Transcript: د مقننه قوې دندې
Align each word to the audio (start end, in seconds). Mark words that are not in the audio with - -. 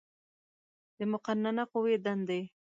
د 0.97 0.99
مقننه 1.11 1.63
قوې 1.71 1.95
دندې 2.05 2.41